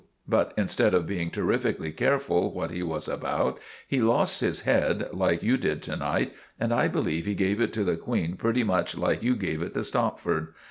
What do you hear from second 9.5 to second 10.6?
it to Stopford.